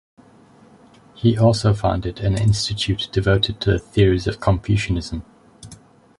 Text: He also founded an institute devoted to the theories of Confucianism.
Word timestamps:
He 1.13 1.37
also 1.37 1.75
founded 1.75 2.21
an 2.21 2.35
institute 2.35 3.07
devoted 3.11 3.61
to 3.61 3.73
the 3.73 3.77
theories 3.77 4.25
of 4.25 4.39
Confucianism. 4.39 5.23